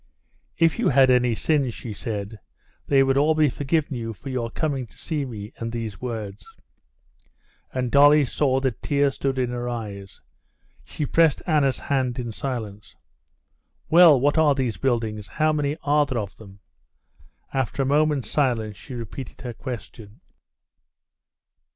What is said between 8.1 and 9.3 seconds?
saw that tears